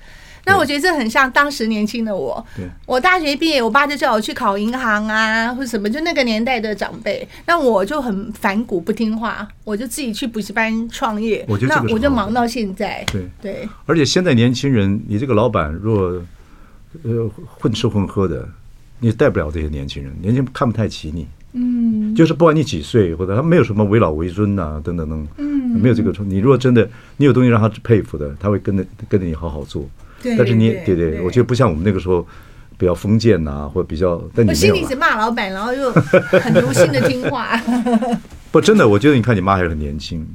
[0.44, 2.44] 那我觉得这很像当时年轻的我。
[2.86, 7.26] 我大学毕业，我爸就叫我去考银行啊，或者什么，就那个年代的长辈。
[7.46, 11.44] 那我就很反骨，不听话，我就自己去补习班创业。
[11.48, 13.04] 我觉得那我就忙到现在。
[13.12, 13.68] 对对。
[13.86, 16.22] 而且现在年轻人，你这个老板若
[17.02, 18.48] 呃混吃混喝的，
[19.00, 21.26] 你带不了这些年轻人，年轻人看不太起你。
[21.52, 26.12] 嗯，就是不管你几岁，或者他没有什么为老为尊呐、啊，等等等，嗯，没有这个。
[26.24, 29.88] 你如果真的你有东西让他佩服的，他会跟着跟着你好好做。
[30.22, 32.26] 对，但是你对对，我觉得不像我们那个时候
[32.76, 34.22] 比较封建呐、啊，或者比较。
[34.34, 37.56] 但你、啊、我心里是骂老板，然后又很如心的听话。
[38.52, 40.26] 不，真的，我觉得你看你妈还是很年轻，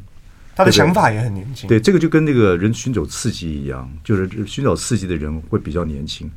[0.55, 1.67] 她的想法也很年轻。
[1.67, 6.29] 对，这个就跟那个人寻找刺激一样，就是寻找刺激的人会比较年轻。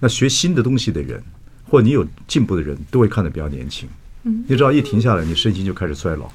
[0.00, 1.22] 那学新的东西的人，
[1.68, 3.88] 或者你有进步的人，都会看得比较年轻。
[4.22, 6.26] 你知道一停下来，你身心就开始衰老，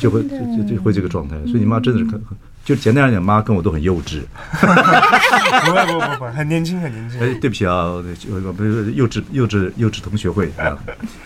[0.00, 1.36] 就会就就就会这个状态。
[1.44, 2.22] 所以你妈真的是很，
[2.64, 4.22] 就简单来讲，妈跟我都很幼稚。
[4.50, 7.20] 不会不会不会，很年轻很年轻。
[7.20, 7.92] 哎，对不起啊，
[8.56, 10.78] 不是幼稚幼稚幼稚同学会啊。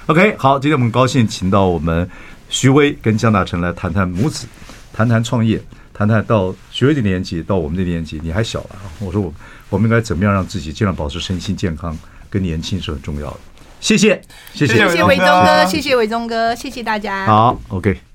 [0.07, 2.09] OK，好，今天我们高兴请到我们
[2.49, 4.49] 徐威跟江大成来谈谈母子，
[4.93, 5.63] 谈谈创业，
[5.95, 8.91] 谈谈到徐威的年纪到我们的年纪，你还小了啊。
[8.99, 9.33] 我说我
[9.71, 11.97] 我们应该怎么样让自己尽量保持身心健康
[12.29, 13.39] 跟年轻是很重要的。
[13.83, 14.23] 谢谢，
[14.55, 17.27] 谢谢，谢谢伟忠哥，谢谢伟忠哥，谢谢大家。
[17.27, 18.12] 好，OK。